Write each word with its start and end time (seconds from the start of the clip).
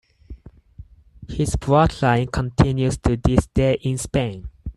His 1.29 1.55
bloodline 1.57 2.31
continues 2.31 2.97
to 2.97 3.17
this 3.17 3.45
day 3.53 3.77
in 3.83 3.99
Spain. 3.99 4.49